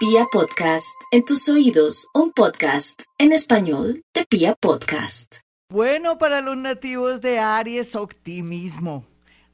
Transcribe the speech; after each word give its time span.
Pia 0.00 0.24
Podcast, 0.32 0.98
en 1.10 1.26
tus 1.26 1.46
oídos, 1.50 2.08
un 2.14 2.32
podcast 2.32 3.02
en 3.18 3.32
español 3.32 4.00
de 4.14 4.24
Pia 4.24 4.54
Podcast. 4.54 5.40
Bueno, 5.68 6.16
para 6.16 6.40
los 6.40 6.56
nativos 6.56 7.20
de 7.20 7.38
Aries, 7.38 7.94
optimismo. 7.94 9.04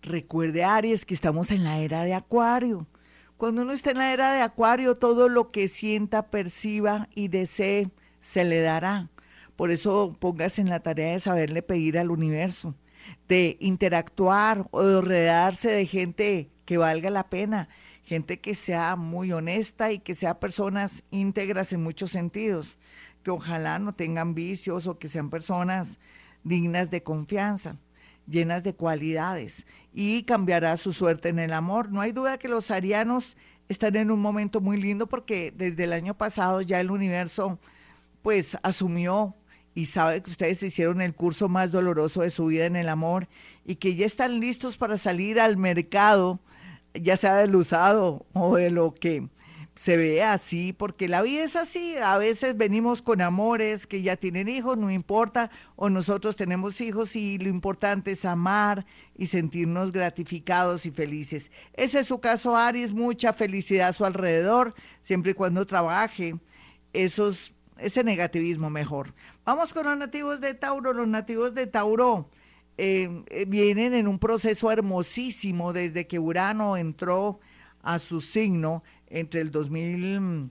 Recuerde, 0.02 0.62
Aries, 0.62 1.04
que 1.04 1.14
estamos 1.14 1.50
en 1.50 1.64
la 1.64 1.80
era 1.80 2.04
de 2.04 2.14
Acuario. 2.14 2.86
Cuando 3.36 3.62
uno 3.62 3.72
está 3.72 3.90
en 3.90 3.98
la 3.98 4.12
era 4.12 4.34
de 4.34 4.42
Acuario, 4.42 4.94
todo 4.94 5.28
lo 5.28 5.50
que 5.50 5.66
sienta, 5.66 6.30
perciba 6.30 7.08
y 7.12 7.26
desee 7.26 7.90
se 8.20 8.44
le 8.44 8.60
dará. 8.60 9.10
Por 9.56 9.72
eso 9.72 10.16
pongas 10.16 10.60
en 10.60 10.68
la 10.68 10.78
tarea 10.78 11.14
de 11.14 11.18
saberle 11.18 11.62
pedir 11.62 11.98
al 11.98 12.12
universo, 12.12 12.76
de 13.26 13.56
interactuar 13.58 14.68
o 14.70 14.84
de 14.84 15.00
rodearse 15.00 15.70
de 15.70 15.86
gente 15.86 16.50
que 16.66 16.78
valga 16.78 17.10
la 17.10 17.28
pena, 17.30 17.68
gente 18.06 18.38
que 18.38 18.54
sea 18.54 18.94
muy 18.94 19.32
honesta 19.32 19.90
y 19.90 19.98
que 19.98 20.14
sea 20.14 20.38
personas 20.38 21.02
íntegras 21.10 21.72
en 21.72 21.82
muchos 21.82 22.12
sentidos, 22.12 22.78
que 23.24 23.32
ojalá 23.32 23.80
no 23.80 23.94
tengan 23.94 24.32
vicios 24.32 24.86
o 24.86 24.98
que 24.98 25.08
sean 25.08 25.28
personas 25.28 25.98
dignas 26.44 26.88
de 26.90 27.02
confianza, 27.02 27.76
llenas 28.28 28.62
de 28.62 28.74
cualidades 28.76 29.66
y 29.92 30.22
cambiará 30.22 30.76
su 30.76 30.92
suerte 30.92 31.30
en 31.30 31.40
el 31.40 31.52
amor. 31.52 31.90
No 31.90 32.00
hay 32.00 32.12
duda 32.12 32.38
que 32.38 32.48
los 32.48 32.70
arianos 32.70 33.36
están 33.68 33.96
en 33.96 34.12
un 34.12 34.20
momento 34.20 34.60
muy 34.60 34.80
lindo 34.80 35.08
porque 35.08 35.52
desde 35.54 35.84
el 35.84 35.92
año 35.92 36.16
pasado 36.16 36.62
ya 36.62 36.78
el 36.78 36.92
universo 36.92 37.58
pues 38.22 38.56
asumió 38.62 39.34
y 39.74 39.86
sabe 39.86 40.22
que 40.22 40.30
ustedes 40.30 40.62
hicieron 40.62 41.00
el 41.00 41.14
curso 41.14 41.48
más 41.48 41.72
doloroso 41.72 42.22
de 42.22 42.30
su 42.30 42.46
vida 42.46 42.66
en 42.66 42.76
el 42.76 42.88
amor 42.88 43.26
y 43.64 43.74
que 43.76 43.96
ya 43.96 44.06
están 44.06 44.38
listos 44.38 44.76
para 44.76 44.96
salir 44.96 45.40
al 45.40 45.56
mercado 45.56 46.38
ya 47.00 47.16
sea 47.16 47.36
del 47.36 47.54
usado 47.56 48.26
o 48.32 48.56
de 48.56 48.70
lo 48.70 48.94
que 48.94 49.28
se 49.76 49.98
ve 49.98 50.22
así, 50.22 50.72
porque 50.72 51.06
la 51.06 51.22
vida 51.22 51.44
es 51.44 51.54
así. 51.54 51.96
A 51.98 52.16
veces 52.16 52.56
venimos 52.56 53.02
con 53.02 53.20
amores 53.20 53.86
que 53.86 54.02
ya 54.02 54.16
tienen 54.16 54.48
hijos, 54.48 54.76
no 54.78 54.90
importa, 54.90 55.50
o 55.76 55.90
nosotros 55.90 56.34
tenemos 56.34 56.80
hijos 56.80 57.14
y 57.14 57.38
lo 57.38 57.50
importante 57.50 58.12
es 58.12 58.24
amar 58.24 58.86
y 59.16 59.26
sentirnos 59.26 59.92
gratificados 59.92 60.86
y 60.86 60.90
felices. 60.90 61.50
Ese 61.74 62.00
es 62.00 62.06
su 62.06 62.20
caso, 62.20 62.56
Aries, 62.56 62.92
mucha 62.92 63.32
felicidad 63.34 63.88
a 63.88 63.92
su 63.92 64.04
alrededor, 64.06 64.74
siempre 65.02 65.32
y 65.32 65.34
cuando 65.34 65.66
trabaje 65.66 66.36
esos, 66.94 67.54
ese 67.76 68.02
negativismo 68.02 68.70
mejor. 68.70 69.14
Vamos 69.44 69.74
con 69.74 69.84
los 69.84 69.98
nativos 69.98 70.40
de 70.40 70.54
Tauro, 70.54 70.94
los 70.94 71.06
nativos 71.06 71.54
de 71.54 71.66
Tauro 71.66 72.30
eh, 72.78 73.46
vienen 73.46 73.94
en 73.94 74.06
un 74.06 74.18
proceso 74.18 74.70
hermosísimo 74.70 75.72
desde 75.72 76.06
que 76.06 76.18
Urano 76.18 76.76
entró 76.76 77.40
a 77.82 77.98
su 77.98 78.20
signo 78.20 78.82
entre 79.08 79.40
el 79.40 79.50
2000, 79.50 80.50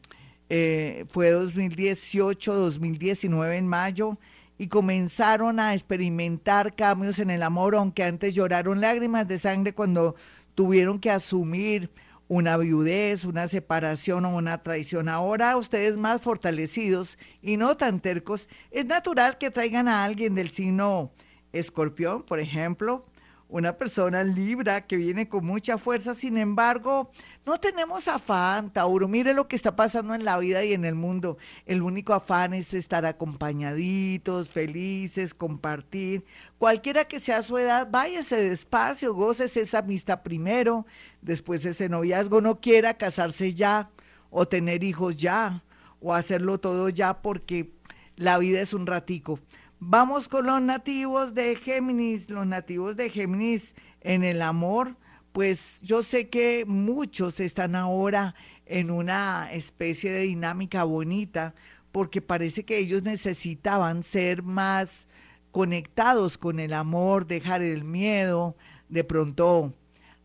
eh, 0.49 1.05
fue 1.09 1.31
2018, 1.31 2.53
2019 2.53 3.57
en 3.57 3.67
mayo, 3.67 4.17
y 4.57 4.67
comenzaron 4.67 5.59
a 5.59 5.73
experimentar 5.73 6.75
cambios 6.75 7.19
en 7.19 7.29
el 7.29 7.43
amor, 7.43 7.75
aunque 7.75 8.03
antes 8.03 8.33
lloraron 8.33 8.79
lágrimas 8.79 9.27
de 9.27 9.37
sangre 9.37 9.73
cuando 9.73 10.15
tuvieron 10.55 10.99
que 10.99 11.11
asumir 11.11 11.91
una 12.27 12.57
viudez, 12.57 13.25
una 13.25 13.47
separación 13.47 14.25
o 14.25 14.35
una 14.35 14.63
traición. 14.63 15.09
Ahora 15.09 15.57
ustedes 15.57 15.97
más 15.97 16.21
fortalecidos 16.21 17.19
y 17.41 17.57
no 17.57 17.75
tan 17.75 17.99
tercos, 17.99 18.49
es 18.71 18.85
natural 18.85 19.37
que 19.37 19.51
traigan 19.51 19.87
a 19.87 20.03
alguien 20.03 20.33
del 20.35 20.49
signo 20.51 21.11
escorpión, 21.59 22.23
por 22.23 22.39
ejemplo, 22.39 23.03
una 23.47 23.77
persona 23.77 24.23
libra 24.23 24.81
que 24.81 24.97
viene 24.97 25.29
con 25.29 25.45
mucha 25.45 25.77
fuerza, 25.77 26.15
sin 26.15 26.37
embargo, 26.37 27.11
no 27.45 27.59
tenemos 27.59 28.07
afán, 28.07 28.71
Tauro. 28.73 29.07
Mire 29.07 29.35
lo 29.35 29.47
que 29.47 29.55
está 29.55 29.75
pasando 29.75 30.15
en 30.15 30.25
la 30.25 30.37
vida 30.39 30.63
y 30.65 30.73
en 30.73 30.83
el 30.83 30.95
mundo. 30.95 31.37
El 31.67 31.83
único 31.83 32.13
afán 32.13 32.55
es 32.55 32.73
estar 32.73 33.05
acompañaditos, 33.05 34.49
felices, 34.49 35.35
compartir. 35.35 36.25
Cualquiera 36.57 37.05
que 37.05 37.19
sea 37.19 37.43
su 37.43 37.57
edad, 37.59 37.87
váyase 37.89 38.49
despacio, 38.49 39.13
goces 39.13 39.55
esa 39.57 39.79
amistad 39.79 40.23
primero, 40.23 40.87
después 41.21 41.65
ese 41.65 41.87
noviazgo. 41.87 42.41
No 42.41 42.59
quiera 42.59 42.95
casarse 42.95 43.53
ya 43.53 43.91
o 44.31 44.47
tener 44.47 44.83
hijos 44.83 45.17
ya 45.17 45.63
o 46.01 46.15
hacerlo 46.15 46.59
todo 46.59 46.89
ya 46.89 47.21
porque 47.21 47.71
la 48.15 48.39
vida 48.39 48.59
es 48.59 48.73
un 48.73 48.87
ratico. 48.87 49.39
Vamos 49.79 50.29
con 50.29 50.45
los 50.45 50.61
nativos 50.61 51.33
de 51.33 51.55
Géminis, 51.57 52.29
los 52.29 52.47
nativos 52.47 52.95
de 52.95 53.09
Géminis 53.09 53.75
en 54.01 54.23
el 54.23 54.41
amor, 54.41 54.95
pues 55.33 55.81
yo 55.81 56.01
sé 56.01 56.29
que 56.29 56.63
muchos 56.65 57.41
están 57.41 57.75
ahora 57.75 58.35
en 58.65 58.89
una 58.89 59.51
especie 59.51 60.11
de 60.11 60.21
dinámica 60.21 60.85
bonita, 60.85 61.55
porque 61.91 62.21
parece 62.21 62.63
que 62.63 62.77
ellos 62.77 63.03
necesitaban 63.03 64.01
ser 64.01 64.43
más 64.43 65.09
conectados 65.51 66.37
con 66.37 66.59
el 66.59 66.71
amor, 66.71 67.27
dejar 67.27 67.61
el 67.61 67.83
miedo, 67.83 68.55
de 68.87 69.03
pronto 69.03 69.73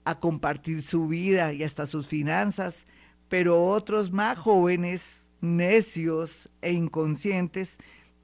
a 0.04 0.20
compartir 0.20 0.82
su 0.82 1.08
vida 1.08 1.52
y 1.52 1.64
hasta 1.64 1.86
sus 1.86 2.06
finanzas, 2.06 2.86
pero 3.28 3.66
otros 3.66 4.12
más 4.12 4.38
jóvenes, 4.38 5.28
necios 5.40 6.48
e 6.62 6.72
inconscientes, 6.72 7.78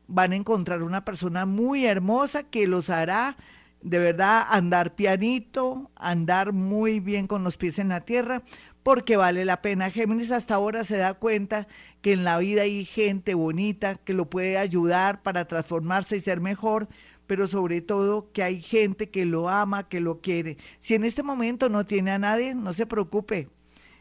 van 0.08 0.32
a 0.32 0.36
encontrar 0.36 0.82
una 0.82 1.04
persona 1.04 1.46
muy 1.46 1.86
hermosa 1.86 2.44
que 2.44 2.66
los 2.66 2.90
hará 2.90 3.36
de 3.82 3.98
verdad 3.98 4.46
andar 4.50 4.94
pianito, 4.94 5.90
andar 5.94 6.52
muy 6.52 6.98
bien 7.00 7.26
con 7.26 7.44
los 7.44 7.56
pies 7.56 7.78
en 7.78 7.88
la 7.88 8.00
tierra, 8.00 8.42
porque 8.82 9.16
vale 9.16 9.44
la 9.44 9.62
pena. 9.62 9.90
Géminis 9.90 10.32
hasta 10.32 10.54
ahora 10.54 10.84
se 10.84 10.96
da 10.96 11.14
cuenta 11.14 11.68
que 12.00 12.12
en 12.12 12.24
la 12.24 12.38
vida 12.38 12.62
hay 12.62 12.84
gente 12.84 13.34
bonita 13.34 13.96
que 13.96 14.12
lo 14.12 14.28
puede 14.30 14.58
ayudar 14.58 15.22
para 15.22 15.46
transformarse 15.46 16.16
y 16.16 16.20
ser 16.20 16.40
mejor, 16.40 16.88
pero 17.26 17.46
sobre 17.46 17.80
todo 17.80 18.32
que 18.32 18.42
hay 18.42 18.60
gente 18.60 19.10
que 19.10 19.24
lo 19.24 19.48
ama, 19.48 19.88
que 19.88 20.00
lo 20.00 20.20
quiere. 20.20 20.56
Si 20.78 20.94
en 20.94 21.04
este 21.04 21.22
momento 21.22 21.68
no 21.68 21.84
tiene 21.84 22.12
a 22.12 22.18
nadie, 22.18 22.54
no 22.54 22.72
se 22.72 22.86
preocupe, 22.86 23.48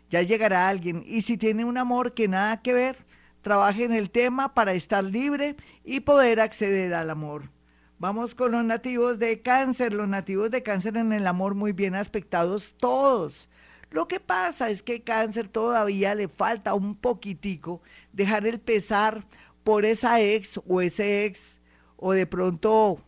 ya 0.09 0.21
llegará 0.21 0.67
alguien. 0.67 1.03
Y 1.05 1.23
si 1.23 1.37
tiene 1.37 1.65
un 1.65 1.77
amor 1.77 2.13
que 2.13 2.27
nada 2.27 2.61
que 2.61 2.73
ver, 2.73 2.97
trabaje 3.45 3.83
en 3.83 3.93
el 3.93 4.09
tema 4.09 4.55
para 4.55 4.73
estar 4.73 5.03
libre 5.03 5.55
y 5.83 5.99
poder 5.99 6.41
acceder 6.41 6.95
al 6.95 7.11
amor. 7.11 7.51
Vamos 7.99 8.33
con 8.33 8.51
los 8.53 8.65
nativos 8.65 9.19
de 9.19 9.43
cáncer, 9.43 9.93
los 9.93 10.07
nativos 10.07 10.49
de 10.49 10.63
cáncer 10.63 10.97
en 10.97 11.13
el 11.13 11.27
amor 11.27 11.53
muy 11.53 11.71
bien 11.71 11.93
aspectados 11.93 12.73
todos. 12.75 13.47
Lo 13.91 14.07
que 14.07 14.19
pasa 14.19 14.71
es 14.71 14.81
que 14.81 15.03
cáncer 15.03 15.47
todavía 15.47 16.15
le 16.15 16.27
falta 16.27 16.73
un 16.73 16.95
poquitico 16.95 17.83
dejar 18.11 18.47
el 18.47 18.59
pesar 18.59 19.27
por 19.63 19.85
esa 19.85 20.19
ex 20.21 20.59
o 20.67 20.81
ese 20.81 21.25
ex 21.25 21.59
o 21.97 22.13
de 22.13 22.25
pronto 22.25 22.99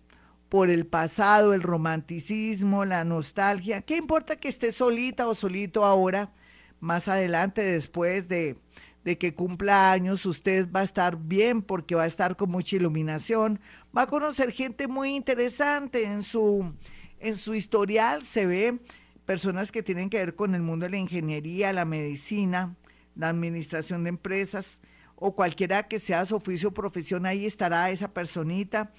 por 0.50 0.70
el 0.70 0.86
pasado, 0.86 1.56
el 1.56 1.64
romanticismo, 1.64 2.86
la 2.86 3.04
nostalgia. 3.04 3.82
¿Qué 3.82 3.98
importa 3.98 4.36
que 4.36 4.50
esté 4.50 4.72
solita 4.72 5.28
o 5.28 5.34
solito 5.34 5.84
ahora? 5.84 6.32
Más 6.80 7.08
adelante, 7.08 7.64
después 7.64 8.28
de 8.28 8.56
de 9.08 9.18
que 9.18 9.34
cumpla 9.34 9.94
años, 9.94 10.26
usted 10.26 10.70
va 10.70 10.82
a 10.82 10.84
estar 10.84 11.16
bien 11.16 11.62
porque 11.62 11.96
va 11.96 12.04
a 12.04 12.08
estar 12.08 12.36
con 12.36 12.52
mucha 12.52 12.76
iluminación, 12.76 13.62
va 13.98 14.02
a 14.02 14.08
conocer 14.08 14.52
gente 14.52 14.90
muy 14.90 15.16
interesante 15.16 16.04
en 16.04 16.24
su, 16.24 16.74
en 17.22 17.38
su 17.38 17.56
historial, 17.56 18.26
se 18.26 18.46
ve 18.46 18.80
personas 19.26 19.72
que 19.72 19.82
tienen 19.82 20.10
que 20.10 20.18
ver 20.18 20.36
con 20.36 20.56
el 20.56 20.62
mundo 20.62 20.88
de 20.88 20.90
la 20.90 20.98
ingeniería, 20.98 21.72
la 21.72 21.86
medicina, 21.86 22.76
la 23.16 23.30
administración 23.30 24.04
de 24.04 24.10
empresas 24.10 24.82
o 25.16 25.34
cualquiera 25.34 25.88
que 25.88 26.00
sea 26.00 26.26
su 26.26 26.36
oficio 26.36 26.68
o 26.68 26.74
profesión, 26.74 27.26
ahí 27.26 27.46
estará 27.46 27.90
esa 27.92 28.14
personita 28.14 28.92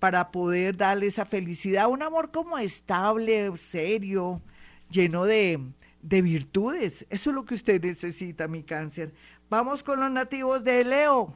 para 0.00 0.32
poder 0.32 0.76
darle 0.76 1.06
esa 1.06 1.24
felicidad, 1.24 1.86
un 1.86 2.02
amor 2.02 2.32
como 2.32 2.58
estable, 2.58 3.56
serio, 3.56 4.42
lleno 4.90 5.24
de, 5.24 5.60
de 6.02 6.20
virtudes. 6.20 7.06
Eso 7.10 7.30
es 7.30 7.36
lo 7.36 7.44
que 7.44 7.54
usted 7.54 7.80
necesita, 7.80 8.48
mi 8.48 8.64
cáncer. 8.64 9.14
Vamos 9.52 9.82
con 9.82 10.00
los 10.00 10.10
nativos 10.10 10.64
de 10.64 10.82
Leo. 10.82 11.34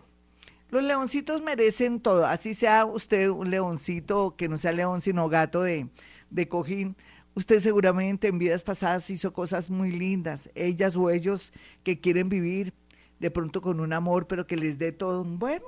Los 0.71 0.83
leoncitos 0.83 1.43
merecen 1.43 2.01
todo, 2.01 2.25
así 2.25 2.55
sea 2.55 2.87
usted 2.87 3.29
un 3.29 3.51
leoncito, 3.51 4.37
que 4.39 4.49
no 4.49 4.57
sea 4.57 4.73
león, 4.73 5.03
sino 5.03 5.29
gato 5.29 5.63
de, 5.63 5.91
de 6.31 6.49
cojín. 6.49 6.97
Usted 7.35 7.59
seguramente 7.59 8.29
en 8.29 8.39
vidas 8.39 8.63
pasadas 8.63 9.11
hizo 9.11 9.35
cosas 9.35 9.69
muy 9.69 9.93
lindas, 9.93 10.49
ellas 10.55 10.97
o 10.97 11.11
ellos 11.11 11.53
que 11.83 12.01
quieren 12.01 12.31
vivir 12.31 12.73
de 13.19 13.31
pronto 13.31 13.61
con 13.61 13.81
un 13.81 13.93
amor, 13.93 14.27
pero 14.27 14.47
que 14.47 14.57
les 14.57 14.79
dé 14.79 14.93
todo. 14.93 15.23
Bueno, 15.23 15.67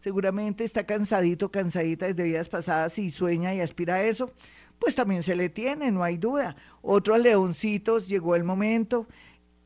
seguramente 0.00 0.64
está 0.64 0.86
cansadito, 0.86 1.52
cansadita 1.52 2.06
desde 2.06 2.24
vidas 2.24 2.48
pasadas 2.48 2.98
y 2.98 3.08
sueña 3.08 3.54
y 3.54 3.60
aspira 3.60 3.94
a 3.94 4.02
eso, 4.02 4.32
pues 4.80 4.96
también 4.96 5.22
se 5.22 5.36
le 5.36 5.48
tiene, 5.48 5.92
no 5.92 6.02
hay 6.02 6.16
duda. 6.16 6.56
Otros 6.82 7.20
leoncitos, 7.20 8.08
llegó 8.08 8.34
el 8.34 8.42
momento 8.42 9.06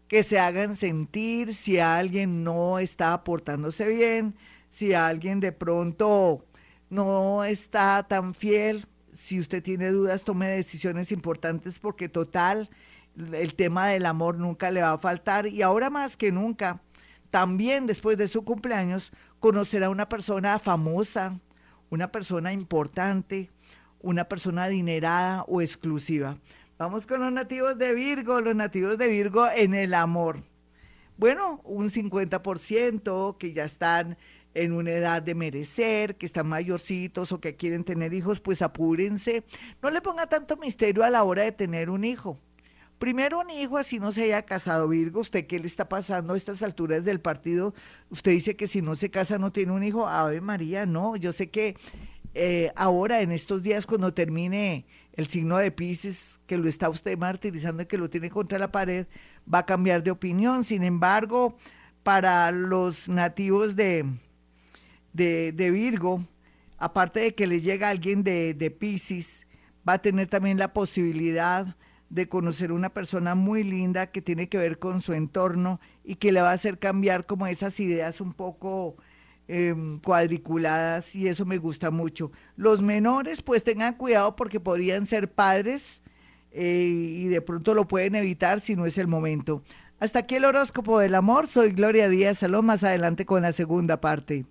que 0.08 0.22
se 0.22 0.40
hagan 0.40 0.74
sentir 0.74 1.54
si 1.54 1.78
alguien 1.78 2.42
no 2.42 2.78
está 2.78 3.12
aportándose 3.12 3.86
bien, 3.88 4.34
si 4.70 4.94
alguien 4.94 5.40
de 5.40 5.52
pronto 5.52 6.44
no 6.90 7.44
está 7.44 8.06
tan 8.08 8.34
fiel, 8.34 8.86
si 9.12 9.38
usted 9.38 9.62
tiene 9.62 9.90
dudas, 9.90 10.22
tome 10.22 10.48
decisiones 10.48 11.12
importantes 11.12 11.78
porque 11.78 12.08
total, 12.08 12.70
el 13.32 13.54
tema 13.54 13.88
del 13.88 14.06
amor 14.06 14.38
nunca 14.38 14.70
le 14.70 14.80
va 14.80 14.92
a 14.92 14.98
faltar 14.98 15.46
y 15.46 15.62
ahora 15.62 15.90
más 15.90 16.16
que 16.16 16.32
nunca 16.32 16.80
también 17.30 17.86
después 17.86 18.16
de 18.16 18.28
su 18.28 18.44
cumpleaños 18.44 19.12
conocerá 19.40 19.86
a 19.86 19.90
una 19.90 20.08
persona 20.08 20.58
famosa, 20.58 21.38
una 21.90 22.10
persona 22.10 22.52
importante, 22.52 23.50
una 24.00 24.24
persona 24.24 24.64
adinerada 24.64 25.42
o 25.42 25.60
exclusiva. 25.60 26.38
Vamos 26.78 27.08
con 27.08 27.20
los 27.20 27.32
nativos 27.32 27.76
de 27.76 27.92
Virgo, 27.92 28.40
los 28.40 28.54
nativos 28.54 28.96
de 28.98 29.08
Virgo 29.08 29.48
en 29.50 29.74
el 29.74 29.94
amor. 29.94 30.44
Bueno, 31.16 31.60
un 31.64 31.90
50% 31.90 33.36
que 33.36 33.52
ya 33.52 33.64
están 33.64 34.16
en 34.54 34.72
una 34.72 34.92
edad 34.92 35.20
de 35.20 35.34
merecer, 35.34 36.14
que 36.14 36.24
están 36.24 36.46
mayorcitos 36.46 37.32
o 37.32 37.40
que 37.40 37.56
quieren 37.56 37.82
tener 37.82 38.14
hijos, 38.14 38.38
pues 38.38 38.62
apúrense. 38.62 39.42
No 39.82 39.90
le 39.90 40.00
ponga 40.00 40.28
tanto 40.28 40.56
misterio 40.56 41.02
a 41.02 41.10
la 41.10 41.24
hora 41.24 41.42
de 41.42 41.50
tener 41.50 41.90
un 41.90 42.04
hijo. 42.04 42.38
Primero 43.00 43.40
un 43.40 43.50
hijo, 43.50 43.76
así 43.76 43.98
no 43.98 44.12
se 44.12 44.22
haya 44.22 44.42
casado, 44.42 44.86
Virgo, 44.86 45.18
¿usted 45.18 45.48
qué 45.48 45.58
le 45.58 45.66
está 45.66 45.88
pasando 45.88 46.34
a 46.34 46.36
estas 46.36 46.62
alturas 46.62 47.04
del 47.04 47.18
partido? 47.20 47.74
Usted 48.08 48.30
dice 48.30 48.54
que 48.54 48.68
si 48.68 48.82
no 48.82 48.94
se 48.94 49.10
casa 49.10 49.36
no 49.36 49.50
tiene 49.50 49.72
un 49.72 49.82
hijo. 49.82 50.06
Ave 50.06 50.40
María, 50.40 50.86
no, 50.86 51.16
yo 51.16 51.32
sé 51.32 51.50
que 51.50 51.74
eh, 52.34 52.70
ahora 52.76 53.20
en 53.20 53.32
estos 53.32 53.64
días 53.64 53.84
cuando 53.84 54.14
termine 54.14 54.86
el 55.18 55.26
signo 55.26 55.56
de 55.56 55.72
Pisces, 55.72 56.38
que 56.46 56.56
lo 56.56 56.68
está 56.68 56.88
usted 56.88 57.18
martirizando 57.18 57.82
y 57.82 57.86
que 57.86 57.98
lo 57.98 58.08
tiene 58.08 58.30
contra 58.30 58.56
la 58.56 58.70
pared, 58.70 59.08
va 59.52 59.58
a 59.58 59.66
cambiar 59.66 60.04
de 60.04 60.12
opinión. 60.12 60.62
Sin 60.62 60.84
embargo, 60.84 61.58
para 62.04 62.52
los 62.52 63.08
nativos 63.08 63.74
de, 63.74 64.04
de, 65.12 65.70
Virgo, 65.72 66.24
aparte 66.78 67.18
de 67.18 67.34
que 67.34 67.48
le 67.48 67.60
llega 67.60 67.88
alguien 67.88 68.22
de, 68.22 68.54
de 68.54 68.70
Pisces, 68.70 69.48
va 69.86 69.94
a 69.94 69.98
tener 69.98 70.28
también 70.28 70.56
la 70.56 70.72
posibilidad 70.72 71.76
de 72.10 72.28
conocer 72.28 72.70
una 72.70 72.90
persona 72.94 73.34
muy 73.34 73.64
linda 73.64 74.12
que 74.12 74.22
tiene 74.22 74.48
que 74.48 74.58
ver 74.58 74.78
con 74.78 75.00
su 75.00 75.14
entorno 75.14 75.80
y 76.04 76.14
que 76.14 76.30
le 76.30 76.42
va 76.42 76.50
a 76.50 76.54
hacer 76.54 76.78
cambiar 76.78 77.26
como 77.26 77.48
esas 77.48 77.80
ideas 77.80 78.20
un 78.20 78.34
poco 78.34 78.96
em, 79.48 79.98
cuadriculadas 79.98 81.16
y 81.16 81.26
eso 81.26 81.44
me 81.44 81.58
gusta 81.58 81.90
mucho. 81.90 82.30
Los 82.56 82.82
menores 82.82 83.42
pues 83.42 83.64
tengan 83.64 83.94
cuidado 83.94 84.36
porque 84.36 84.60
podrían 84.60 85.06
ser 85.06 85.32
padres 85.32 86.02
eh, 86.52 86.86
y 86.86 87.28
de 87.28 87.40
pronto 87.40 87.74
lo 87.74 87.88
pueden 87.88 88.14
evitar 88.14 88.60
si 88.60 88.76
no 88.76 88.86
es 88.86 88.98
el 88.98 89.08
momento. 89.08 89.62
Hasta 90.00 90.20
aquí 90.20 90.36
el 90.36 90.44
horóscopo 90.44 91.00
del 91.00 91.16
amor. 91.16 91.48
Soy 91.48 91.72
Gloria 91.72 92.08
Díaz 92.08 92.38
Salón. 92.38 92.66
Más 92.66 92.84
adelante 92.84 93.26
con 93.26 93.42
la 93.42 93.52
segunda 93.52 94.00
parte. 94.00 94.46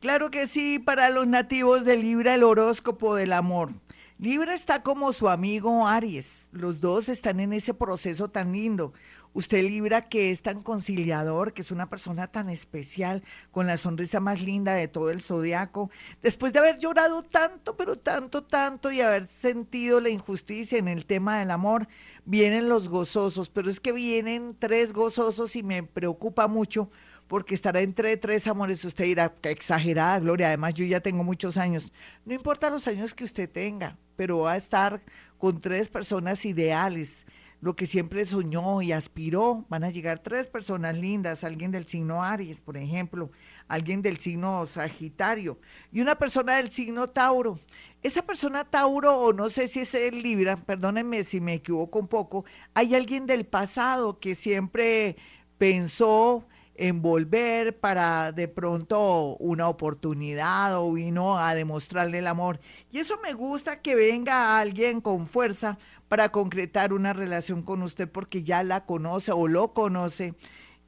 Claro 0.00 0.30
que 0.30 0.46
sí, 0.46 0.78
para 0.78 1.10
los 1.10 1.26
nativos 1.26 1.84
de 1.84 1.96
Libra 1.96 2.34
el 2.34 2.44
horóscopo 2.44 3.14
del 3.14 3.32
amor. 3.32 3.72
Libra 4.18 4.54
está 4.54 4.82
como 4.82 5.12
su 5.12 5.28
amigo 5.28 5.86
Aries. 5.86 6.48
Los 6.52 6.80
dos 6.80 7.08
están 7.08 7.40
en 7.40 7.52
ese 7.52 7.72
proceso 7.72 8.28
tan 8.28 8.52
lindo. 8.52 8.92
Usted 9.34 9.62
Libra 9.62 10.02
que 10.02 10.30
es 10.30 10.42
tan 10.42 10.62
conciliador, 10.62 11.52
que 11.52 11.62
es 11.62 11.70
una 11.70 11.88
persona 11.88 12.26
tan 12.28 12.48
especial, 12.48 13.22
con 13.50 13.66
la 13.66 13.76
sonrisa 13.76 14.20
más 14.20 14.40
linda 14.40 14.74
de 14.74 14.88
todo 14.88 15.10
el 15.10 15.22
zodiaco. 15.22 15.90
Después 16.22 16.52
de 16.52 16.60
haber 16.60 16.78
llorado 16.78 17.22
tanto, 17.22 17.76
pero 17.76 17.96
tanto, 17.96 18.42
tanto 18.42 18.90
y 18.90 19.00
haber 19.00 19.26
sentido 19.26 20.00
la 20.00 20.08
injusticia 20.08 20.78
en 20.78 20.88
el 20.88 21.06
tema 21.06 21.38
del 21.38 21.50
amor, 21.50 21.88
vienen 22.24 22.68
los 22.68 22.88
gozosos. 22.88 23.50
Pero 23.50 23.70
es 23.70 23.80
que 23.80 23.92
vienen 23.92 24.56
tres 24.58 24.92
gozosos 24.92 25.56
y 25.56 25.62
me 25.62 25.82
preocupa 25.82 26.48
mucho 26.48 26.90
porque 27.28 27.54
estará 27.54 27.80
entre 27.82 28.16
tres 28.16 28.46
amores. 28.46 28.84
Usted 28.84 29.04
dirá, 29.04 29.32
qué 29.32 29.50
exagerada, 29.50 30.18
Gloria. 30.18 30.48
Además, 30.48 30.74
yo 30.74 30.84
ya 30.84 31.00
tengo 31.00 31.22
muchos 31.22 31.56
años. 31.56 31.92
No 32.24 32.34
importa 32.34 32.70
los 32.70 32.88
años 32.88 33.14
que 33.14 33.24
usted 33.24 33.48
tenga, 33.48 33.96
pero 34.16 34.40
va 34.40 34.52
a 34.52 34.56
estar 34.56 35.00
con 35.36 35.60
tres 35.60 35.88
personas 35.88 36.44
ideales. 36.44 37.24
Lo 37.60 37.74
que 37.74 37.86
siempre 37.86 38.24
soñó 38.24 38.82
y 38.82 38.92
aspiró, 38.92 39.64
van 39.68 39.82
a 39.82 39.90
llegar 39.90 40.20
tres 40.20 40.46
personas 40.46 40.96
lindas, 40.96 41.42
alguien 41.42 41.72
del 41.72 41.86
signo 41.86 42.22
Aries, 42.22 42.60
por 42.60 42.76
ejemplo, 42.76 43.32
alguien 43.66 44.00
del 44.00 44.18
signo 44.18 44.64
Sagitario 44.64 45.58
y 45.90 46.00
una 46.00 46.16
persona 46.16 46.56
del 46.56 46.70
signo 46.70 47.10
Tauro. 47.10 47.58
Esa 48.00 48.22
persona 48.22 48.64
Tauro, 48.64 49.18
o 49.18 49.32
no 49.32 49.50
sé 49.50 49.66
si 49.66 49.80
es 49.80 49.92
el 49.96 50.22
Libra, 50.22 50.56
perdónenme 50.56 51.24
si 51.24 51.40
me 51.40 51.54
equivoco 51.54 51.98
un 51.98 52.06
poco, 52.06 52.44
hay 52.74 52.94
alguien 52.94 53.26
del 53.26 53.44
pasado 53.44 54.20
que 54.20 54.36
siempre 54.36 55.16
pensó, 55.58 56.46
envolver 56.78 57.78
para 57.78 58.32
de 58.32 58.48
pronto 58.48 59.36
una 59.36 59.68
oportunidad 59.68 60.78
o 60.78 60.92
vino 60.92 61.38
a 61.38 61.54
demostrarle 61.54 62.18
el 62.18 62.26
amor. 62.26 62.60
Y 62.90 62.98
eso 62.98 63.18
me 63.22 63.34
gusta 63.34 63.82
que 63.82 63.94
venga 63.94 64.58
alguien 64.58 65.00
con 65.00 65.26
fuerza 65.26 65.78
para 66.08 66.30
concretar 66.30 66.92
una 66.92 67.12
relación 67.12 67.62
con 67.62 67.82
usted 67.82 68.08
porque 68.08 68.42
ya 68.42 68.62
la 68.62 68.86
conoce 68.86 69.32
o 69.32 69.48
lo 69.48 69.74
conoce 69.74 70.34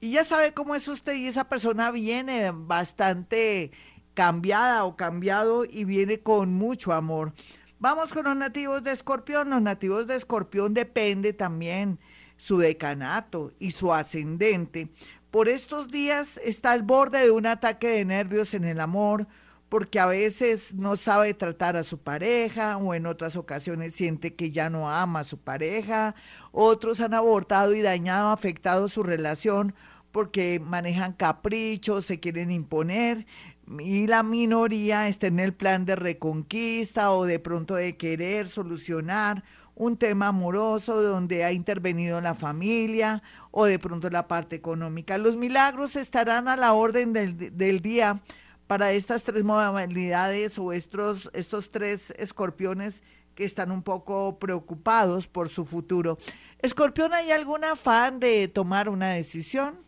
y 0.01 0.13
ya 0.13 0.25
sabe 0.25 0.55
cómo 0.55 0.75
es 0.75 0.89
usted 0.89 1.13
y 1.15 1.27
esa 1.27 1.49
persona 1.49 1.91
viene 1.91 2.53
bastante 2.55 3.71
cambiada 4.15 4.85
o 4.85 4.97
cambiado 4.97 5.67
y 5.67 5.85
viene 5.85 6.21
con 6.21 6.55
mucho 6.55 6.93
amor. 6.93 7.35
Vamos 7.79 8.13
con 8.13 8.25
los 8.25 8.37
nativos 8.37 8.83
de 8.83 8.93
Escorpión. 8.93 9.51
Los 9.51 9.61
nativos 9.61 10.07
de 10.07 10.17
Escorpión 10.17 10.73
depende 10.73 11.35
también 11.35 11.99
su 12.37 12.57
decanato 12.57 13.53
y 13.59 13.73
su 13.73 13.93
ascendente 13.93 14.89
por 15.31 15.49
estos 15.49 15.88
días 15.88 16.41
está 16.44 16.73
al 16.73 16.82
borde 16.82 17.21
de 17.21 17.31
un 17.31 17.47
ataque 17.47 17.88
de 17.88 18.05
nervios 18.05 18.55
en 18.55 18.65
el 18.65 18.81
amor, 18.81 19.27
porque 19.69 20.00
a 20.00 20.06
veces 20.06 20.75
no 20.75 20.97
sabe 20.97 21.32
tratar 21.32 21.77
a 21.77 21.85
su 21.85 21.99
pareja 21.99 22.77
o 22.77 22.93
en 22.93 23.06
otras 23.06 23.37
ocasiones 23.37 23.94
siente 23.94 24.35
que 24.35 24.50
ya 24.50 24.69
no 24.69 24.91
ama 24.91 25.21
a 25.21 25.25
su 25.25 25.38
pareja. 25.38 26.17
Otros 26.50 27.00
han 27.00 27.15
abortado 27.15 27.75
y 27.75 27.81
dañado, 27.81 28.31
afectado 28.31 28.88
su 28.88 29.05
relación 29.05 29.75
porque 30.11 30.59
manejan 30.59 31.12
caprichos, 31.12 32.05
se 32.06 32.19
quieren 32.19 32.50
imponer 32.50 33.27
y 33.79 34.09
la 34.09 34.25
minoría 34.25 35.06
está 35.06 35.29
en 35.29 35.38
el 35.38 35.55
plan 35.55 35.85
de 35.85 35.94
reconquista 35.94 37.12
o 37.12 37.25
de 37.25 37.38
pronto 37.38 37.77
de 37.77 37.97
querer 37.97 38.49
solucionar 38.49 39.44
un 39.81 39.97
tema 39.97 40.29
amoroso 40.29 41.03
donde 41.03 41.43
ha 41.43 41.53
intervenido 41.53 42.21
la 42.21 42.35
familia 42.35 43.23
o 43.50 43.65
de 43.65 43.79
pronto 43.79 44.11
la 44.11 44.29
parte 44.29 44.55
económica. 44.55 45.17
Los 45.17 45.37
milagros 45.37 45.97
estarán 45.97 46.49
a 46.49 46.56
la 46.56 46.75
orden 46.75 47.15
del, 47.15 47.81
día 47.81 48.21
para 48.67 48.93
estas 48.93 49.23
tres 49.23 49.43
modalidades 49.43 50.59
o 50.59 50.75
estos, 50.75 51.31
estos 51.32 51.71
tres 51.71 52.12
escorpiones 52.19 53.03
que 53.35 53.47
están 53.47 53.71
un 53.71 53.82
poco 53.82 54.38
preocupados 54.38 55.27
por 55.27 55.49
su 55.49 55.65
futuro. 55.65 56.19
Escorpión, 56.59 57.15
¿hay 57.15 57.31
algún 57.31 57.65
afán 57.65 58.21
de 58.21 58.49
tomar 58.49 58.91
una 58.91 59.12
decisión? 59.12 59.81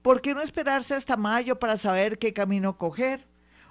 ¿Por 0.00 0.22
qué 0.22 0.34
no 0.34 0.40
esperarse 0.40 0.94
hasta 0.94 1.18
mayo 1.18 1.58
para 1.58 1.76
saber 1.76 2.18
qué 2.18 2.32
camino 2.32 2.78
coger? 2.78 3.26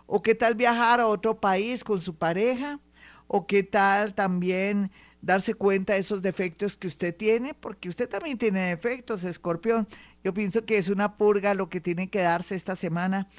¿O 0.05 0.21
qué 0.21 0.35
tal 0.35 0.53
viajar 0.53 0.99
a 0.99 1.07
otro 1.07 1.39
país 1.39 1.83
con 1.83 1.99
su 1.99 2.13
pareja? 2.13 2.79
¿O 3.25 3.47
qué 3.47 3.63
tal 3.63 4.13
también 4.13 4.91
darse 5.23 5.53
cuenta 5.53 5.93
de 5.93 5.99
esos 5.99 6.21
defectos 6.21 6.77
que 6.77 6.87
usted 6.87 7.15
tiene, 7.15 7.53
porque 7.53 7.87
usted 7.87 8.09
también 8.09 8.37
tiene 8.37 8.67
defectos, 8.67 9.23
escorpión. 9.23 9.87
Yo 10.21 10.33
pienso 10.33 10.65
que 10.65 10.77
es 10.77 10.89
una 10.89 11.15
purga 11.15 11.53
lo 11.53 11.69
que 11.69 11.79
tiene 11.79 12.09
que 12.09 12.19
darse 12.19 12.55
esta 12.55 12.75
semana 12.75 13.29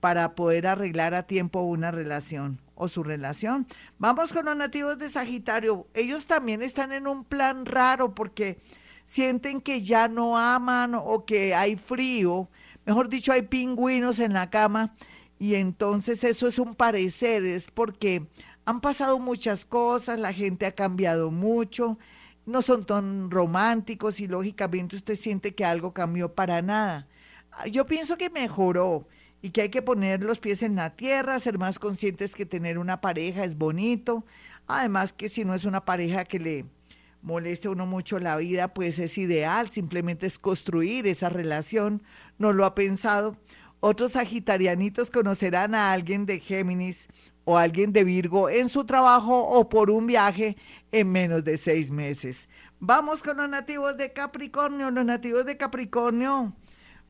para 0.00 0.34
poder 0.34 0.66
arreglar 0.66 1.14
a 1.14 1.26
tiempo 1.26 1.60
una 1.60 1.90
relación 1.90 2.60
o 2.74 2.88
su 2.88 3.02
relación. 3.02 3.66
Vamos 3.98 4.32
con 4.32 4.46
los 4.46 4.56
nativos 4.56 4.98
de 4.98 5.10
Sagitario. 5.10 5.86
Ellos 5.92 6.26
también 6.26 6.62
están 6.62 6.92
en 6.92 7.06
un 7.06 7.24
plan 7.24 7.66
raro 7.66 8.14
porque 8.14 8.58
sienten 9.04 9.60
que 9.60 9.82
ya 9.82 10.08
no 10.08 10.38
aman 10.38 10.94
o 10.94 11.26
que 11.26 11.54
hay 11.54 11.76
frío. 11.76 12.48
Mejor 12.86 13.10
dicho, 13.10 13.32
hay 13.32 13.42
pingüinos 13.42 14.18
en 14.18 14.32
la 14.32 14.48
cama 14.48 14.94
y 15.38 15.56
entonces 15.56 16.24
eso 16.24 16.46
es 16.46 16.58
un 16.58 16.74
parecer, 16.74 17.44
es 17.44 17.70
porque 17.70 18.26
han 18.64 18.80
pasado 18.80 19.18
muchas 19.18 19.64
cosas, 19.64 20.18
la 20.18 20.32
gente 20.32 20.66
ha 20.66 20.74
cambiado 20.74 21.30
mucho, 21.30 21.98
no 22.46 22.62
son 22.62 22.84
tan 22.84 23.30
románticos 23.30 24.20
y 24.20 24.26
lógicamente 24.26 24.96
usted 24.96 25.16
siente 25.16 25.54
que 25.54 25.64
algo 25.64 25.92
cambió 25.92 26.34
para 26.34 26.62
nada. 26.62 27.06
Yo 27.70 27.86
pienso 27.86 28.16
que 28.16 28.30
mejoró 28.30 29.06
y 29.42 29.50
que 29.50 29.62
hay 29.62 29.68
que 29.68 29.82
poner 29.82 30.22
los 30.22 30.38
pies 30.38 30.62
en 30.62 30.76
la 30.76 30.96
tierra, 30.96 31.38
ser 31.38 31.58
más 31.58 31.78
conscientes 31.78 32.34
que 32.34 32.46
tener 32.46 32.78
una 32.78 33.00
pareja 33.00 33.44
es 33.44 33.56
bonito. 33.56 34.24
Además 34.66 35.12
que 35.12 35.28
si 35.28 35.44
no 35.44 35.54
es 35.54 35.66
una 35.66 35.84
pareja 35.84 36.24
que 36.24 36.38
le 36.38 36.64
moleste 37.20 37.68
a 37.68 37.72
uno 37.72 37.86
mucho 37.86 38.18
la 38.18 38.36
vida, 38.36 38.72
pues 38.72 38.98
es 38.98 39.18
ideal, 39.18 39.68
simplemente 39.70 40.26
es 40.26 40.38
construir 40.38 41.06
esa 41.06 41.28
relación, 41.28 42.02
no 42.38 42.52
lo 42.52 42.64
ha 42.64 42.74
pensado. 42.74 43.36
Otros 43.80 44.12
sagitarianitos 44.12 45.10
conocerán 45.10 45.74
a 45.74 45.92
alguien 45.92 46.24
de 46.24 46.40
Géminis 46.40 47.08
o 47.44 47.56
alguien 47.56 47.92
de 47.92 48.04
Virgo 48.04 48.48
en 48.48 48.68
su 48.68 48.84
trabajo 48.84 49.38
o 49.38 49.68
por 49.68 49.90
un 49.90 50.06
viaje 50.06 50.56
en 50.92 51.10
menos 51.10 51.44
de 51.44 51.56
seis 51.56 51.90
meses. 51.90 52.48
Vamos 52.80 53.22
con 53.22 53.36
los 53.36 53.48
nativos 53.48 53.96
de 53.96 54.12
Capricornio. 54.12 54.90
Los 54.90 55.04
nativos 55.04 55.44
de 55.46 55.56
Capricornio, 55.56 56.54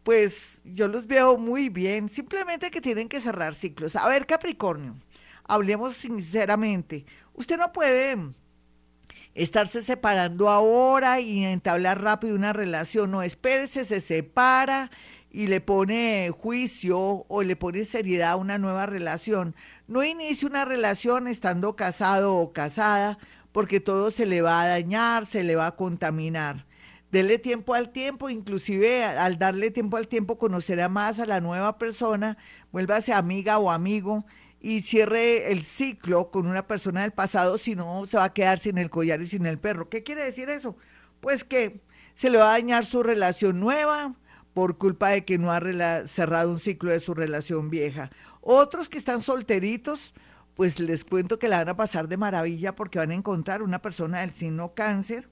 pues 0.02 0.62
yo 0.64 0.88
los 0.88 1.06
veo 1.06 1.36
muy 1.36 1.68
bien, 1.68 2.08
simplemente 2.08 2.70
que 2.70 2.80
tienen 2.80 3.08
que 3.08 3.20
cerrar 3.20 3.54
ciclos. 3.54 3.96
A 3.96 4.06
ver, 4.08 4.26
Capricornio, 4.26 4.96
hablemos 5.44 5.94
sinceramente. 5.94 7.06
Usted 7.34 7.58
no 7.58 7.72
puede 7.72 8.16
estarse 9.34 9.82
separando 9.82 10.48
ahora 10.48 11.20
y 11.20 11.44
entablar 11.44 12.02
rápido 12.02 12.34
una 12.36 12.52
relación. 12.52 13.10
No, 13.10 13.22
espérese, 13.22 13.84
se 13.84 14.00
separa 14.00 14.90
y 15.30 15.48
le 15.48 15.60
pone 15.60 16.30
juicio 16.30 17.26
o 17.26 17.42
le 17.42 17.56
pone 17.56 17.84
seriedad 17.84 18.30
a 18.30 18.36
una 18.36 18.56
nueva 18.56 18.86
relación, 18.86 19.56
no 19.86 20.02
inicie 20.04 20.48
una 20.48 20.64
relación 20.64 21.28
estando 21.28 21.76
casado 21.76 22.36
o 22.36 22.52
casada, 22.52 23.18
porque 23.52 23.80
todo 23.80 24.10
se 24.10 24.26
le 24.26 24.42
va 24.42 24.62
a 24.62 24.66
dañar, 24.66 25.26
se 25.26 25.44
le 25.44 25.56
va 25.56 25.66
a 25.66 25.76
contaminar. 25.76 26.66
Dele 27.12 27.38
tiempo 27.38 27.74
al 27.74 27.92
tiempo, 27.92 28.28
inclusive 28.28 29.04
al 29.04 29.38
darle 29.38 29.70
tiempo 29.70 29.96
al 29.96 30.08
tiempo 30.08 30.38
conocerá 30.38 30.88
más 30.88 31.20
a 31.20 31.26
la 31.26 31.40
nueva 31.40 31.78
persona, 31.78 32.36
vuélvase 32.72 33.12
amiga 33.12 33.58
o 33.58 33.70
amigo 33.70 34.26
y 34.60 34.80
cierre 34.80 35.52
el 35.52 35.62
ciclo 35.62 36.30
con 36.32 36.46
una 36.46 36.66
persona 36.66 37.02
del 37.02 37.12
pasado, 37.12 37.58
si 37.58 37.76
no 37.76 38.06
se 38.06 38.16
va 38.16 38.24
a 38.24 38.32
quedar 38.32 38.58
sin 38.58 38.78
el 38.78 38.90
collar 38.90 39.20
y 39.20 39.26
sin 39.26 39.46
el 39.46 39.60
perro. 39.60 39.88
¿Qué 39.88 40.02
quiere 40.02 40.24
decir 40.24 40.48
eso? 40.48 40.76
Pues 41.20 41.44
que 41.44 41.82
se 42.14 42.30
le 42.30 42.38
va 42.38 42.48
a 42.48 42.52
dañar 42.52 42.84
su 42.84 43.02
relación 43.02 43.60
nueva 43.60 44.14
por 44.54 44.78
culpa 44.78 45.10
de 45.10 45.24
que 45.24 45.36
no 45.36 45.52
ha 45.52 45.60
cerrado 46.06 46.50
un 46.50 46.58
ciclo 46.58 46.90
de 46.90 47.00
su 47.00 47.12
relación 47.12 47.68
vieja. 47.68 48.10
Otros 48.40 48.88
que 48.88 48.98
están 48.98 49.20
solteritos, 49.20 50.14
pues 50.54 50.78
les 50.78 51.04
cuento 51.04 51.38
que 51.38 51.48
la 51.48 51.58
van 51.58 51.68
a 51.70 51.76
pasar 51.76 52.08
de 52.08 52.16
maravilla 52.16 52.76
porque 52.76 52.98
van 53.00 53.10
a 53.10 53.14
encontrar 53.14 53.62
una 53.62 53.82
persona 53.82 54.20
del 54.20 54.32
signo 54.32 54.72
cáncer 54.74 55.28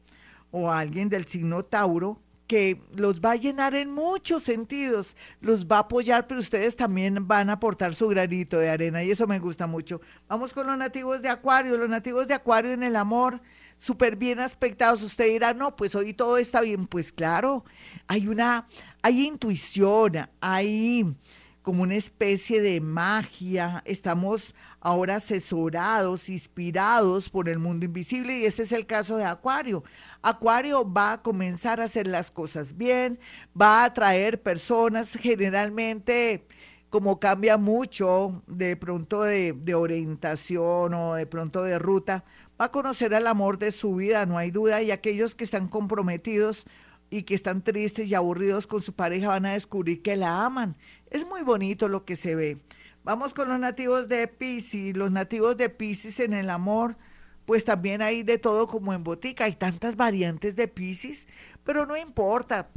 o 0.50 0.70
alguien 0.70 1.08
del 1.08 1.26
signo 1.26 1.64
Tauro 1.64 2.20
que 2.52 2.82
los 2.94 3.20
va 3.20 3.30
a 3.30 3.36
llenar 3.36 3.74
en 3.74 3.90
muchos 3.90 4.42
sentidos, 4.42 5.16
los 5.40 5.66
va 5.66 5.76
a 5.76 5.80
apoyar, 5.80 6.26
pero 6.26 6.40
ustedes 6.40 6.76
también 6.76 7.26
van 7.26 7.48
a 7.48 7.54
aportar 7.54 7.94
su 7.94 8.08
granito 8.08 8.58
de 8.58 8.68
arena 8.68 9.02
y 9.02 9.10
eso 9.10 9.26
me 9.26 9.38
gusta 9.38 9.66
mucho. 9.66 10.02
Vamos 10.28 10.52
con 10.52 10.66
los 10.66 10.76
nativos 10.76 11.22
de 11.22 11.30
Acuario, 11.30 11.78
los 11.78 11.88
nativos 11.88 12.28
de 12.28 12.34
Acuario 12.34 12.72
en 12.72 12.82
el 12.82 12.96
amor, 12.96 13.40
súper 13.78 14.16
bien 14.16 14.40
aspectados. 14.40 15.02
Usted 15.02 15.28
dirá, 15.28 15.54
no, 15.54 15.76
pues 15.76 15.94
hoy 15.94 16.14
todo 16.14 16.38
está 16.38 16.60
bien. 16.60 16.86
Pues 16.86 17.12
claro, 17.12 17.64
hay 18.06 18.28
una, 18.28 18.66
hay 19.02 19.26
intuición, 19.26 20.28
hay 20.40 21.14
como 21.62 21.84
una 21.84 21.94
especie 21.94 22.60
de 22.60 22.80
magia, 22.80 23.82
estamos 23.86 24.54
ahora 24.80 25.16
asesorados, 25.16 26.28
inspirados 26.28 27.30
por 27.30 27.48
el 27.48 27.60
mundo 27.60 27.86
invisible 27.86 28.36
y 28.40 28.46
ese 28.46 28.62
es 28.62 28.72
el 28.72 28.84
caso 28.84 29.16
de 29.16 29.24
Acuario. 29.24 29.84
Acuario 30.22 30.90
va 30.90 31.12
a 31.12 31.22
comenzar 31.22 31.80
a 31.80 31.84
hacer 31.84 32.08
las 32.08 32.32
cosas 32.32 32.76
bien, 32.76 33.20
va 33.58 33.82
a 33.82 33.84
atraer 33.84 34.42
personas 34.42 35.12
generalmente 35.20 36.44
como 36.92 37.18
cambia 37.18 37.56
mucho 37.56 38.42
de 38.46 38.76
pronto 38.76 39.22
de, 39.22 39.74
orientación 39.74 40.92
o 40.92 41.14
de 41.14 41.24
pronto 41.26 41.62
de 41.62 41.78
ruta, 41.78 42.22
va 42.60 42.66
a 42.66 42.70
conocer 42.70 43.14
al 43.14 43.28
amor 43.28 43.58
de 43.58 43.72
su 43.72 43.94
vida, 43.94 44.26
no 44.26 44.36
hay 44.36 44.50
duda, 44.50 44.82
y 44.82 44.90
aquellos 44.90 45.34
que 45.34 45.44
están 45.44 45.68
comprometidos 45.68 46.66
y 47.08 47.22
que 47.22 47.34
están 47.34 47.62
tristes 47.62 48.10
y 48.10 48.14
aburridos 48.14 48.66
con 48.66 48.82
su 48.82 48.92
pareja 48.92 49.28
van 49.28 49.46
a 49.46 49.54
descubrir 49.54 50.02
que 50.02 50.16
la 50.16 50.44
aman. 50.44 50.76
Es 51.10 51.26
muy 51.26 51.40
bonito 51.40 51.88
lo 51.88 52.04
que 52.04 52.14
se 52.14 52.34
ve. 52.34 52.58
Vamos 53.04 53.32
con 53.32 53.48
los 53.48 53.58
nativos 53.58 54.06
de 54.08 54.28
Pisces. 54.28 54.94
Los 54.94 55.10
nativos 55.10 55.56
de 55.56 55.70
Pisces 55.70 56.20
en 56.20 56.34
el 56.34 56.50
amor, 56.50 56.98
pues 57.46 57.64
también 57.64 58.02
hay 58.02 58.22
de 58.22 58.36
todo 58.36 58.66
como 58.66 58.92
en 58.92 59.02
botica. 59.02 59.44
Hay 59.44 59.54
tantas 59.54 59.96
variantes 59.96 60.56
de 60.56 60.68
Pisces, 60.68 61.26
pero 61.64 61.86
no 61.86 61.96
importa. 61.96 62.68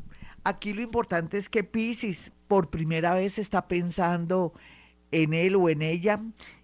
Aquí 0.46 0.72
lo 0.72 0.82
importante 0.82 1.38
es 1.38 1.50
que 1.50 1.66
Pisces 1.66 2.32
por 2.48 2.70
primera 2.70 3.14
vez 3.14 3.38
está 3.40 3.68
pensando 3.68 4.54
en 5.12 5.34
él 5.34 5.56
o 5.56 5.70
en 5.70 5.82
ella. 5.82 6.22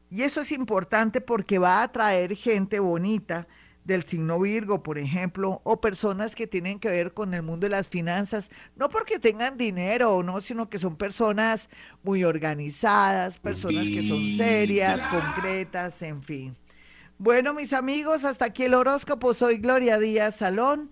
Y 0.09 0.23
eso 0.23 0.41
es 0.41 0.51
importante 0.51 1.21
porque 1.21 1.59
va 1.59 1.79
a 1.79 1.83
atraer 1.83 2.35
gente 2.35 2.79
bonita 2.79 3.47
del 3.83 4.03
signo 4.03 4.39
Virgo, 4.39 4.83
por 4.83 4.97
ejemplo, 4.97 5.61
o 5.63 5.81
personas 5.81 6.35
que 6.35 6.47
tienen 6.47 6.79
que 6.79 6.89
ver 6.89 7.13
con 7.13 7.33
el 7.33 7.41
mundo 7.41 7.65
de 7.65 7.71
las 7.71 7.87
finanzas, 7.87 8.51
no 8.75 8.89
porque 8.89 9.19
tengan 9.19 9.57
dinero 9.57 10.13
o 10.13 10.23
no, 10.23 10.39
sino 10.41 10.69
que 10.69 10.77
son 10.77 10.97
personas 10.97 11.69
muy 12.03 12.23
organizadas, 12.23 13.39
personas 13.39 13.85
que 13.85 14.07
son 14.07 14.21
serias, 14.37 15.01
concretas, 15.07 16.01
en 16.03 16.21
fin. 16.21 16.55
Bueno, 17.17 17.53
mis 17.53 17.73
amigos, 17.73 18.25
hasta 18.25 18.45
aquí 18.45 18.63
el 18.63 18.73
horóscopo. 18.73 19.33
Soy 19.33 19.57
Gloria 19.57 19.99
Díaz 19.99 20.37
Salón. 20.37 20.91